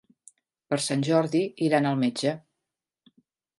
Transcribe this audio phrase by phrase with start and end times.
[0.73, 2.35] Per Sant Jordi iran al metge.